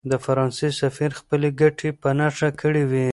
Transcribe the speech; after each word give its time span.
د 0.09 0.11
فرانسې 0.25 0.69
سفیر 0.81 1.11
خپلې 1.19 1.49
ګټې 1.61 1.89
په 2.01 2.09
نښه 2.19 2.49
کړې 2.61 2.83
وې. 2.91 3.07